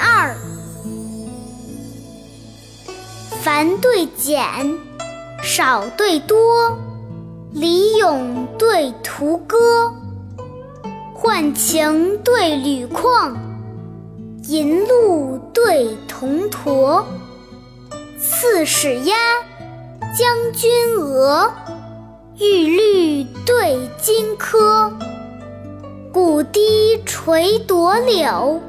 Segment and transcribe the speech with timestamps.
[0.00, 0.34] 二，
[3.42, 4.78] 繁对简，
[5.42, 6.78] 少对多，
[7.52, 9.92] 李咏对屠歌，
[11.14, 13.34] 浣晴对吕旷，
[14.48, 17.04] 银鹭对铜驼，
[18.18, 19.14] 刺史鸭，
[20.18, 21.52] 将军鹅，
[22.38, 24.92] 玉律对荆轲，
[26.10, 28.62] 古堤垂朵柳。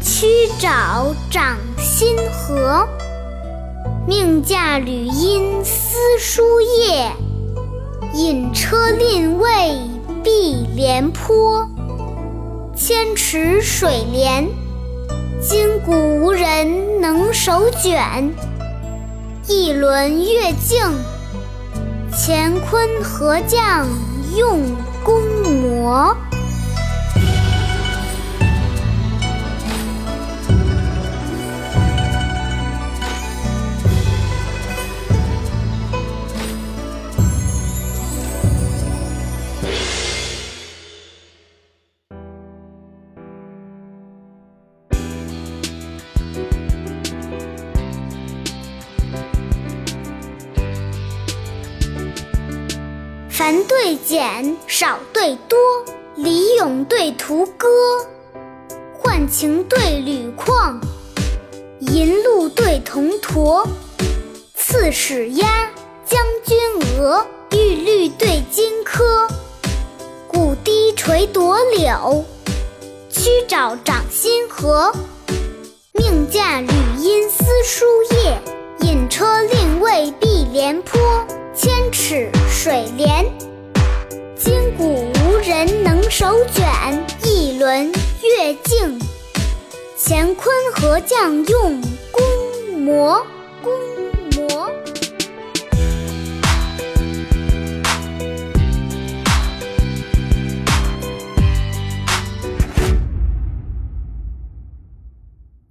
[0.00, 0.26] 曲
[0.60, 2.86] 沼长新河。
[4.06, 7.12] 命驾吕音思书夜，
[8.14, 9.80] 引车令尉
[10.22, 11.68] 碧廉颇。
[12.74, 14.48] 千尺水帘，
[15.42, 18.32] 今古无人能手卷。
[19.46, 20.80] 一轮月镜，
[22.12, 23.86] 乾坤合匠
[24.36, 24.60] 用
[25.04, 26.16] 功磨。
[53.48, 55.58] 繁对简，少对多，
[56.16, 57.66] 李咏对屠歌，
[59.00, 60.78] 浣情对吕旷，
[61.80, 63.66] 银鹿对铜驼，
[64.54, 65.70] 刺史鸭，
[66.04, 66.58] 将军
[66.98, 69.26] 鹅，玉律对金科，
[70.26, 72.22] 古堤垂朵柳，
[73.10, 74.92] 曲沼长新河。
[75.94, 76.68] 命驾吕
[77.02, 78.38] 音思书夜，
[78.80, 81.00] 引车令尉避廉颇。
[81.60, 83.26] 千尺水帘，
[84.38, 86.64] 今古无人能手卷。
[87.24, 89.00] 一轮月镜，
[89.98, 91.82] 乾坤合将用
[92.12, 93.26] 功磨。
[93.60, 93.72] 功
[94.36, 94.70] 磨。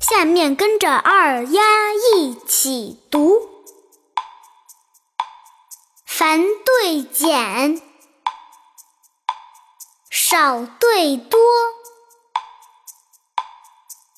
[0.00, 1.62] 下面跟着二丫
[2.14, 3.40] 一起读。
[6.04, 7.82] 繁对简，
[10.28, 11.38] 少对多，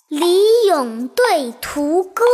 [0.06, 2.24] 李咏对屠歌，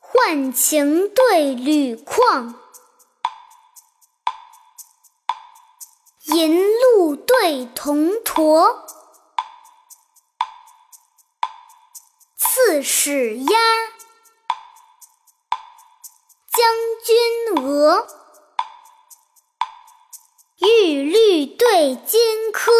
[0.00, 2.54] 浣情对吕旷，
[6.26, 8.86] 银鹿对铜驼，
[12.36, 13.58] 刺史鸭。
[21.80, 22.70] 律对金科，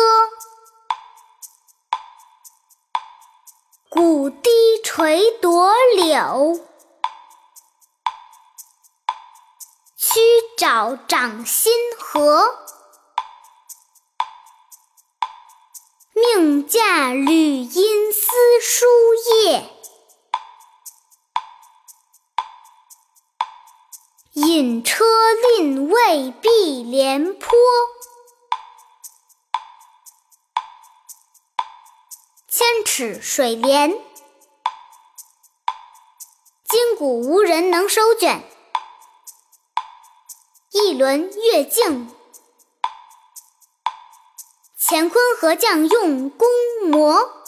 [3.89, 4.51] 古堤
[4.85, 6.61] 垂夺柳，
[9.97, 10.21] 曲
[10.59, 12.59] 沼长新河。
[16.13, 18.29] 命驾吕音思
[18.61, 18.87] 书
[19.47, 19.71] 夜。
[24.35, 25.05] 引车
[25.57, 27.49] 令尉碧廉颇，
[32.85, 33.91] 尺水帘，
[36.69, 38.43] 今古无人能收卷。
[40.71, 42.15] 一轮月镜，
[44.89, 46.49] 乾坤何匠用功
[46.91, 47.43] 磨。